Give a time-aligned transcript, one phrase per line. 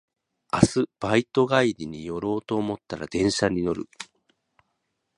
[0.51, 3.87] 明日バイト帰り寄ろうと思ったら電車に乗る